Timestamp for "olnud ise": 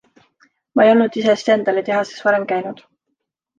0.93-1.35